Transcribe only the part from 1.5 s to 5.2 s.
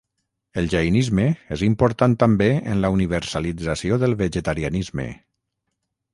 és important també en la universalització del vegetarianisme.